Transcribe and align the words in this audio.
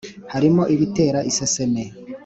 harimo 0.33 0.61
ibitera 0.73 1.19
iseseme, 1.31 1.83